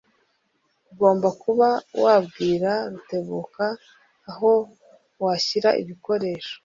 Ugomba 0.91 1.27
kuba 1.41 1.67
wabwira 2.03 2.69
Rutebuka 2.91 3.65
aho 4.29 4.51
washyira 5.23 5.69
ibikoresho. 5.81 6.55